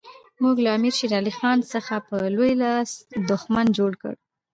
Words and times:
موږ 0.41 0.55
له 0.63 0.69
امیر 0.77 0.93
شېر 0.99 1.11
علي 1.19 1.33
خان 1.39 1.57
څخه 1.73 1.95
په 2.07 2.15
لوی 2.35 2.53
لاس 2.63 2.89
دښمن 3.29 3.67
جوړ 3.77 3.91
کړ. 4.01 4.13